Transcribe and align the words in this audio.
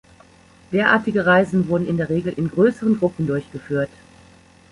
Derartige 0.71 1.27
Reisen 1.27 1.67
wurden 1.67 1.87
in 1.87 1.95
der 1.95 2.09
Regel 2.09 2.33
in 2.35 2.49
größeren 2.49 2.97
Gruppen 2.97 3.27
durchgeführt. 3.27 3.91